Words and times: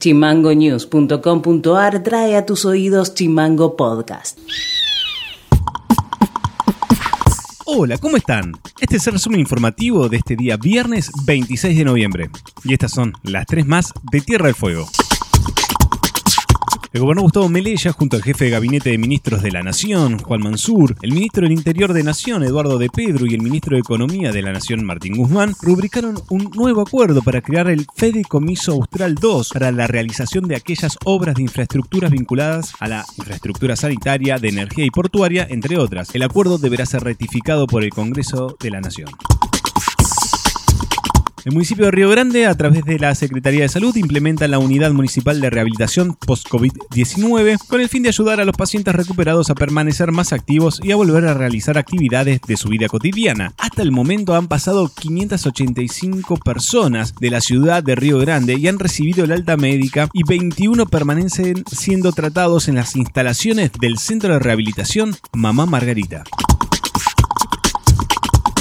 Chimangonews.com.ar 0.00 2.02
trae 2.02 2.34
a 2.34 2.44
tus 2.46 2.64
oídos 2.64 3.14
Chimango 3.14 3.76
Podcast. 3.76 4.38
Hola, 7.66 7.98
¿cómo 7.98 8.16
están? 8.16 8.52
Este 8.80 8.96
es 8.96 9.06
el 9.06 9.12
resumen 9.12 9.40
informativo 9.40 10.08
de 10.08 10.16
este 10.16 10.36
día 10.36 10.56
viernes 10.56 11.10
26 11.26 11.76
de 11.76 11.84
noviembre. 11.84 12.30
Y 12.64 12.72
estas 12.72 12.92
son 12.92 13.12
las 13.22 13.44
tres 13.46 13.66
más 13.66 13.92
de 14.10 14.22
Tierra 14.22 14.46
del 14.46 14.54
Fuego. 14.54 14.86
El 16.92 17.02
gobernador 17.02 17.26
Gustavo 17.26 17.48
Melella, 17.48 17.92
junto 17.92 18.16
al 18.16 18.24
jefe 18.24 18.46
de 18.46 18.50
gabinete 18.50 18.90
de 18.90 18.98
ministros 18.98 19.42
de 19.42 19.52
la 19.52 19.62
Nación, 19.62 20.18
Juan 20.18 20.42
Mansur, 20.42 20.96
el 21.02 21.12
ministro 21.12 21.44
del 21.44 21.52
Interior 21.52 21.92
de 21.92 22.02
Nación, 22.02 22.42
Eduardo 22.42 22.78
de 22.78 22.88
Pedro, 22.88 23.26
y 23.26 23.34
el 23.34 23.42
ministro 23.42 23.76
de 23.76 23.80
Economía 23.80 24.32
de 24.32 24.42
la 24.42 24.50
Nación, 24.50 24.84
Martín 24.84 25.16
Guzmán, 25.16 25.54
rubricaron 25.62 26.20
un 26.30 26.50
nuevo 26.52 26.80
acuerdo 26.80 27.22
para 27.22 27.42
crear 27.42 27.70
el 27.70 27.86
Fedicomiso 27.94 28.72
Austral 28.72 29.14
2 29.14 29.50
para 29.50 29.70
la 29.70 29.86
realización 29.86 30.48
de 30.48 30.56
aquellas 30.56 30.98
obras 31.04 31.36
de 31.36 31.42
infraestructuras 31.42 32.10
vinculadas 32.10 32.72
a 32.80 32.88
la 32.88 33.04
infraestructura 33.16 33.76
sanitaria, 33.76 34.38
de 34.38 34.48
energía 34.48 34.84
y 34.84 34.90
portuaria, 34.90 35.46
entre 35.48 35.78
otras. 35.78 36.12
El 36.12 36.24
acuerdo 36.24 36.58
deberá 36.58 36.86
ser 36.86 37.04
ratificado 37.04 37.68
por 37.68 37.84
el 37.84 37.90
Congreso 37.90 38.56
de 38.58 38.70
la 38.70 38.80
Nación. 38.80 39.10
El 41.44 41.52
municipio 41.52 41.86
de 41.86 41.90
Río 41.90 42.10
Grande, 42.10 42.44
a 42.44 42.54
través 42.54 42.84
de 42.84 42.98
la 42.98 43.14
Secretaría 43.14 43.62
de 43.62 43.68
Salud, 43.70 43.96
implementa 43.96 44.46
la 44.46 44.58
Unidad 44.58 44.92
Municipal 44.92 45.40
de 45.40 45.48
Rehabilitación 45.48 46.14
Post-COVID-19 46.14 47.56
con 47.66 47.80
el 47.80 47.88
fin 47.88 48.02
de 48.02 48.10
ayudar 48.10 48.40
a 48.40 48.44
los 48.44 48.56
pacientes 48.56 48.94
recuperados 48.94 49.48
a 49.48 49.54
permanecer 49.54 50.12
más 50.12 50.34
activos 50.34 50.80
y 50.82 50.92
a 50.92 50.96
volver 50.96 51.24
a 51.26 51.34
realizar 51.34 51.78
actividades 51.78 52.42
de 52.46 52.56
su 52.58 52.68
vida 52.68 52.88
cotidiana. 52.88 53.54
Hasta 53.56 53.80
el 53.80 53.90
momento 53.90 54.34
han 54.34 54.48
pasado 54.48 54.92
585 54.94 56.36
personas 56.36 57.14
de 57.14 57.30
la 57.30 57.40
ciudad 57.40 57.82
de 57.82 57.94
Río 57.94 58.18
Grande 58.18 58.56
y 58.58 58.68
han 58.68 58.78
recibido 58.78 59.24
el 59.24 59.32
alta 59.32 59.56
médica 59.56 60.10
y 60.12 60.24
21 60.24 60.86
permanecen 60.86 61.64
siendo 61.72 62.12
tratados 62.12 62.68
en 62.68 62.74
las 62.74 62.96
instalaciones 62.96 63.72
del 63.80 63.96
Centro 63.96 64.34
de 64.34 64.40
Rehabilitación 64.40 65.16
Mamá 65.32 65.64
Margarita. 65.64 66.24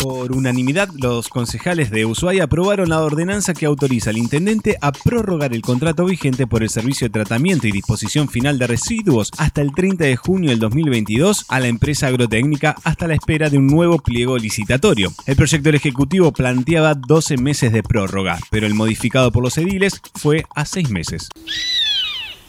Por 0.00 0.32
unanimidad, 0.32 0.88
los 0.96 1.28
concejales 1.28 1.90
de 1.90 2.06
Ushuaia 2.06 2.44
aprobaron 2.44 2.88
la 2.88 3.02
ordenanza 3.02 3.52
que 3.52 3.66
autoriza 3.66 4.08
al 4.08 4.16
intendente 4.16 4.78
a 4.80 4.92
prorrogar 4.92 5.52
el 5.52 5.60
contrato 5.60 6.06
vigente 6.06 6.46
por 6.46 6.62
el 6.62 6.70
servicio 6.70 7.06
de 7.06 7.12
tratamiento 7.12 7.66
y 7.66 7.72
disposición 7.72 8.26
final 8.26 8.58
de 8.58 8.66
residuos 8.66 9.30
hasta 9.36 9.60
el 9.60 9.72
30 9.72 10.04
de 10.04 10.16
junio 10.16 10.48
del 10.48 10.58
2022 10.58 11.44
a 11.50 11.60
la 11.60 11.66
empresa 11.66 12.06
agrotécnica 12.06 12.76
hasta 12.82 13.08
la 13.08 13.14
espera 13.14 13.50
de 13.50 13.58
un 13.58 13.66
nuevo 13.66 13.98
pliego 13.98 14.38
licitatorio. 14.38 15.12
El 15.26 15.36
proyecto 15.36 15.68
del 15.68 15.74
Ejecutivo 15.74 16.32
planteaba 16.32 16.94
12 16.94 17.36
meses 17.36 17.70
de 17.70 17.82
prórroga, 17.82 18.38
pero 18.50 18.66
el 18.66 18.72
modificado 18.72 19.30
por 19.30 19.42
los 19.42 19.58
ediles 19.58 20.00
fue 20.14 20.46
a 20.54 20.64
6 20.64 20.88
meses. 20.88 21.28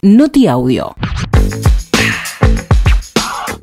Noti 0.02 0.48
Audio. 0.48 0.96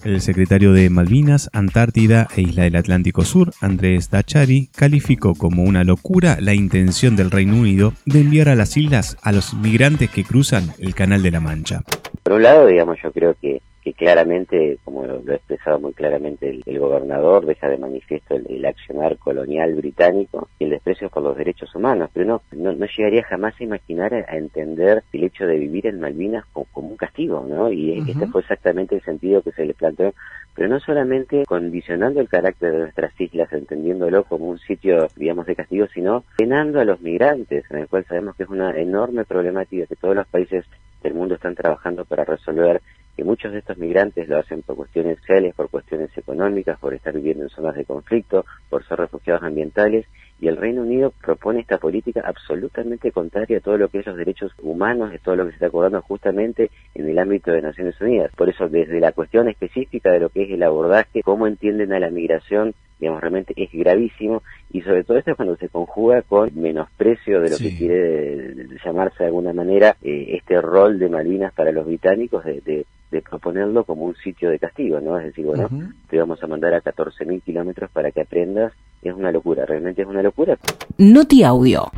El 0.05 0.21
secretario 0.21 0.73
de 0.73 0.91
Malvinas, 0.91 1.51
Antártida 1.53 2.29
e 2.37 2.43
Isla 2.43 2.63
del 2.63 2.77
Atlántico 2.77 3.25
Sur, 3.25 3.53
Andrés 3.61 4.11
Dachari, 4.11 4.69
calificó 4.75 5.35
como 5.35 5.65
una 5.65 5.83
locura 5.83 6.39
la 6.41 6.55
intención 6.55 7.17
del 7.17 7.31
Reino 7.31 7.57
Unido 7.57 7.93
de 8.07 8.21
enviar 8.21 8.49
a 8.49 8.55
las 8.55 8.77
islas 8.77 9.17
a 9.23 9.33
los 9.33 9.55
migrantes 9.55 10.11
que 10.11 10.25
cruzan 10.25 10.73
el 10.79 10.95
Canal 10.95 11.23
de 11.23 11.33
la 11.33 11.41
Mancha. 11.41 11.83
Por 12.23 12.35
un 12.35 12.43
lado, 12.43 12.67
digamos, 12.67 12.97
yo 13.03 13.11
creo 13.13 13.35
que 13.41 13.61
que 13.89 14.05
claramente, 14.05 14.79
como 14.85 15.07
lo, 15.07 15.23
ha 15.33 15.35
expresado 15.35 15.79
muy 15.79 15.95
claramente 15.95 16.61
el, 16.65 16.79
gobernador, 16.79 17.47
deja 17.47 17.69
de 17.69 17.79
manifiesto 17.79 18.35
el, 18.37 18.65
accionar 18.67 19.17
colonial 19.17 19.75
británico 19.75 20.49
y 20.59 20.65
el 20.65 20.71
desprecio 20.71 21.09
por 21.09 21.23
los 21.23 21.37
derechos 21.37 21.75
humanos, 21.75 22.11
pero 22.13 22.27
no, 22.27 22.43
no, 22.53 22.87
llegaría 22.87 23.23
jamás 23.23 23.55
a 23.59 23.65
imaginar 23.65 24.13
a, 24.13 24.37
entender 24.37 25.03
el 25.13 25.25
hecho 25.25 25.47
de 25.47 25.57
vivir 25.57 25.87
en 25.87 26.01
Malvinas 26.01 26.45
como, 26.53 26.89
un 26.89 26.97
castigo, 26.97 27.47
¿no? 27.49 27.73
Y 27.73 27.99
este 27.99 28.27
fue 28.27 28.43
exactamente 28.43 28.95
el 28.95 29.03
sentido 29.03 29.43
que 29.43 29.53
se 29.53 29.65
le 29.65 29.75
planteó, 29.75 30.13
pero 30.55 30.69
no 30.69 30.81
solamente 30.81 31.45
condicionando 31.47 32.21
el 32.21 32.29
carácter 32.29 32.73
de 32.73 32.79
nuestras 32.81 33.19
islas, 33.19 33.53
entendiéndolo 33.53 34.25
como 34.25 34.47
un 34.47 34.59
sitio, 34.59 35.09
digamos, 35.17 35.47
de 35.47 35.57
castigo, 35.57 35.87
sino 35.95 36.25
llenando 36.39 36.81
a 36.81 36.85
los 36.85 37.01
migrantes, 37.01 37.65
en 37.71 37.79
el 37.79 37.89
cual 37.89 38.05
sabemos 38.05 38.37
que 38.37 38.43
es 38.43 38.49
una 38.49 38.71
enorme 38.71 39.25
problemática 39.25 39.87
que 39.87 39.97
todos 39.97 40.15
los 40.15 40.27
países 40.29 40.65
del 41.03 41.15
mundo 41.15 41.35
están 41.35 41.55
trabajando 41.55 42.05
para 42.05 42.25
resolver 42.25 42.81
que 43.19 43.25
muchos 43.25 43.51
de 43.51 43.59
estos 43.59 43.77
migrantes 43.79 44.29
lo 44.29 44.39
hacen 44.39 44.63
por 44.63 44.77
cuestiones 44.77 45.19
sociales, 45.19 45.53
por 45.53 45.69
cuestiones 45.69 46.17
económicas, 46.17 46.79
por 46.79 46.95
estar 46.95 47.13
viviendo 47.13 47.43
en 47.43 47.51
zonas 47.51 47.75
de 47.75 47.85
conflicto, 47.85 48.47
por 48.71 48.87
ser 48.87 49.01
refugiados 49.01 49.43
ambientales, 49.43 50.07
y 50.41 50.47
el 50.47 50.57
Reino 50.57 50.83
Unido 50.83 51.13
propone 51.21 51.59
esta 51.59 51.79
política 51.79 52.23
absolutamente 52.25 53.11
contraria 53.11 53.59
a 53.59 53.61
todo 53.61 53.77
lo 53.77 53.89
que 53.89 53.99
es 53.99 54.07
los 54.07 54.17
derechos 54.17 54.53
humanos, 54.63 55.11
de 55.11 55.19
todo 55.19 55.35
lo 55.35 55.47
que 55.47 55.51
se 55.51 55.55
está 55.57 55.67
acordando 55.67 56.01
justamente 56.01 56.71
en 56.95 57.09
el 57.09 57.19
ámbito 57.19 57.51
de 57.51 57.61
Naciones 57.61 58.01
Unidas. 58.01 58.31
Por 58.37 58.51
eso, 58.51 58.69
desde 58.69 59.01
la 59.01 59.11
cuestión 59.11 59.49
específica 59.49 60.13
de 60.13 60.21
lo 60.21 60.29
que 60.29 60.45
es 60.45 60.51
el 60.53 60.63
abordaje, 60.63 61.23
cómo 61.25 61.49
entienden 61.49 61.93
a 61.93 61.99
la 61.99 62.11
migración, 62.11 62.73
digamos, 63.01 63.21
realmente 63.21 63.53
es 63.57 63.73
gravísimo, 63.73 64.45
y 64.71 64.83
sobre 64.83 65.03
todo 65.03 65.19
esto 65.19 65.33
es 65.33 65.37
cuando 65.37 65.57
se 65.57 65.69
conjuga 65.69 66.23
con 66.23 66.53
menosprecio 66.55 67.41
de 67.41 67.51
lo 67.51 67.57
que 67.57 67.77
quiere 67.77 68.79
llamarse 68.85 69.25
de 69.25 69.27
alguna 69.27 69.53
manera 69.53 69.97
eh, 70.03 70.37
este 70.37 70.61
rol 70.61 71.01
de 71.01 71.09
Malvinas 71.09 71.53
para 71.53 71.73
los 71.73 71.85
británicos 71.85 72.45
de 72.45 72.61
de 72.61 72.87
proponerlo 73.11 73.85
como 73.85 74.05
un 74.05 74.17
sitio 74.17 74.51
de 74.51 74.59
castigo, 74.59 75.01
¿no? 75.01 75.19
Es 75.19 75.27
decir, 75.27 75.47
bueno, 75.47 75.69
te 76.09 76.19
vamos 76.19 76.43
a 76.43 76.47
mandar 76.47 76.75
a 76.75 76.83
14.000 76.83 77.43
kilómetros 77.43 77.91
para 77.91 78.11
que 78.11 78.21
aprendas. 78.21 78.73
Es 79.03 79.15
una 79.15 79.31
locura, 79.31 79.65
realmente 79.65 80.03
es 80.03 80.09
una 80.09 80.23
locura. 80.23 80.59
Noti 80.99 81.43
Audio. 81.43 81.91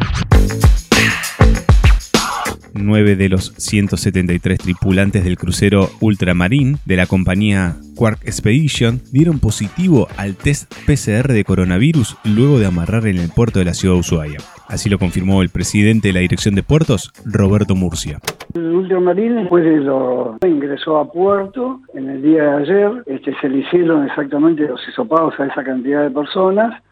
Nueve 2.74 3.16
de 3.16 3.28
los 3.28 3.52
173 3.56 4.58
tripulantes 4.58 5.24
del 5.24 5.36
crucero 5.36 5.88
Ultramarín 6.00 6.78
de 6.84 6.96
la 6.96 7.06
compañía 7.06 7.76
Quark 8.00 8.22
Expedition 8.24 9.02
dieron 9.12 9.40
positivo 9.40 10.08
al 10.16 10.34
test 10.34 10.72
PCR 10.86 11.34
de 11.34 11.44
coronavirus 11.44 12.16
luego 12.24 12.58
de 12.58 12.64
amarrar 12.64 13.06
en 13.06 13.18
el 13.18 13.28
puerto 13.28 13.58
de 13.58 13.66
la 13.66 13.74
ciudad 13.74 13.94
de 13.96 14.00
Ushuaia. 14.00 14.38
Así 14.68 14.88
lo 14.88 14.98
confirmó 14.98 15.42
el 15.42 15.50
presidente 15.50 16.08
de 16.08 16.14
la 16.14 16.20
Dirección 16.20 16.54
de 16.54 16.62
Puertos, 16.62 17.12
Roberto 17.26 17.74
Murcia. 17.74 18.18
El 18.54 18.74
Ultramarín 18.74 19.36
después 19.36 19.64
de 19.64 19.76
lo 19.76 20.38
ingresó 20.46 20.96
a 20.96 21.12
puerto 21.12 21.82
en 21.92 22.08
el 22.08 22.22
día 22.22 22.42
de 22.42 22.62
ayer, 22.62 23.02
este, 23.04 23.34
se 23.38 23.50
le 23.50 23.58
hicieron 23.58 24.06
exactamente 24.06 24.66
los 24.66 24.80
hisopados 24.88 25.38
a 25.38 25.44
esa 25.44 25.62
cantidad 25.62 26.02
de 26.02 26.10
personas 26.10 26.82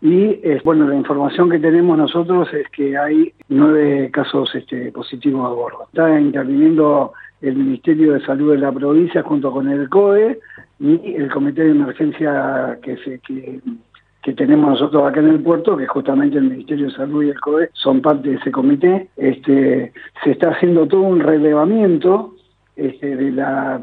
y 0.00 0.38
bueno, 0.62 0.86
la 0.86 0.94
información 0.94 1.48
que 1.48 1.58
tenemos 1.58 1.96
nosotros 1.96 2.52
es 2.52 2.68
que 2.68 2.96
hay 2.98 3.32
nueve 3.48 4.10
casos 4.12 4.54
este, 4.54 4.92
positivos 4.92 5.46
a 5.46 5.54
bordo. 5.54 5.84
Está 5.88 6.20
interviniendo 6.20 7.12
el 7.40 7.56
Ministerio 7.56 8.12
de 8.12 8.24
Salud 8.24 8.52
de 8.52 8.58
la 8.58 8.72
provincia 8.72 9.22
junto 9.22 9.50
con 9.50 9.68
el 9.68 9.88
COE 9.88 10.38
y 10.80 11.14
el 11.14 11.30
Comité 11.30 11.64
de 11.64 11.70
Emergencia 11.70 12.78
que, 12.82 12.96
se, 12.98 13.20
que, 13.20 14.32
tenemos 14.34 14.70
nosotros 14.70 15.08
acá 15.08 15.20
en 15.20 15.28
el 15.28 15.40
puerto, 15.40 15.76
que 15.76 15.86
justamente 15.86 16.36
el 16.38 16.50
Ministerio 16.50 16.86
de 16.86 16.92
Salud 16.92 17.22
y 17.22 17.30
el 17.30 17.40
COE 17.40 17.70
son 17.72 18.02
parte 18.02 18.28
de 18.30 18.36
ese 18.36 18.50
comité. 18.50 19.08
Este, 19.16 19.92
se 20.24 20.30
está 20.32 20.50
haciendo 20.50 20.86
todo 20.86 21.02
un 21.02 21.20
relevamiento 21.20 22.34
este, 22.74 23.16
de 23.16 23.30
la, 23.30 23.80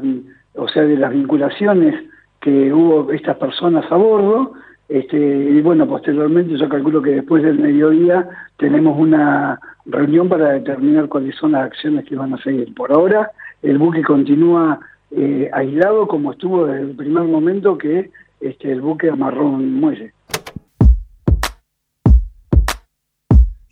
o 0.54 0.68
sea, 0.68 0.82
de 0.82 0.96
las 0.96 1.12
vinculaciones 1.12 1.94
que 2.40 2.72
hubo 2.72 3.10
estas 3.10 3.38
personas 3.38 3.90
a 3.90 3.96
bordo 3.96 4.52
este, 4.88 5.16
y 5.16 5.60
bueno, 5.62 5.86
posteriormente 5.88 6.58
yo 6.58 6.68
calculo 6.68 7.00
que 7.00 7.10
después 7.10 7.42
del 7.42 7.58
mediodía 7.58 8.28
tenemos 8.58 8.98
una 8.98 9.58
reunión 9.86 10.28
para 10.28 10.52
determinar 10.52 11.08
cuáles 11.08 11.34
son 11.36 11.52
las 11.52 11.64
acciones 11.64 12.04
que 12.04 12.16
van 12.16 12.34
a 12.34 12.42
seguir. 12.42 12.74
Por 12.74 12.92
ahora, 12.92 13.30
el 13.62 13.78
buque 13.78 14.02
continúa 14.02 14.80
eh, 15.10 15.48
aislado 15.52 16.06
como 16.06 16.32
estuvo 16.32 16.66
desde 16.66 16.90
el 16.90 16.96
primer 16.96 17.24
momento 17.24 17.78
que 17.78 18.10
este, 18.40 18.72
el 18.72 18.82
buque 18.82 19.08
amarró 19.08 19.46
un 19.46 19.80
muelle. 19.80 20.12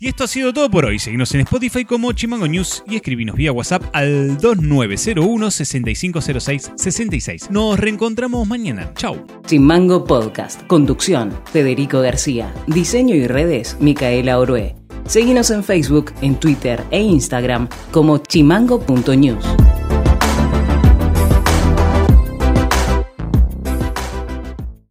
Y 0.03 0.09
esto 0.09 0.25
ha 0.25 0.27
sido 0.27 0.53
todo 0.53 0.69
por 0.69 0.85
hoy. 0.85 0.99
Seguimos 0.99 1.33
en 1.33 1.43
Spotify 1.43 1.85
como 1.85 2.13
Chimango 2.13 2.49
News 2.49 2.83
y 2.89 2.97
escribinos 2.97 3.37
vía 3.37 3.53
WhatsApp 3.53 3.85
al 3.93 4.37
2901 4.37 5.49
6506 5.53 6.73
66. 6.75 7.51
Nos 7.53 7.79
reencontramos 7.79 8.49
mañana. 8.49 8.93
Chau. 8.97 9.25
Chimango 9.47 10.03
Podcast. 10.03 10.67
Conducción: 10.67 11.33
Federico 11.53 12.01
García. 12.01 12.53
Diseño 12.67 13.15
y 13.15 13.29
redes: 13.29 13.77
Micaela 13.79 14.41
Orué. 14.41 14.75
Seguimos 15.07 15.53
en 15.53 15.63
Facebook, 15.63 16.13
en 16.21 16.35
Twitter 16.35 16.83
e 16.91 17.01
Instagram 17.01 17.69
como 17.93 18.19
chimango.news. 18.19 19.82